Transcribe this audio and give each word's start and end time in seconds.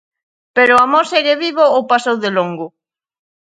Pero 0.55 0.71
o 0.75 0.83
amor 0.87 1.05
segue 1.13 1.39
vivo 1.45 1.65
ou 1.75 1.81
pasou 1.91 2.15
de 2.23 2.29
longo? 2.37 2.67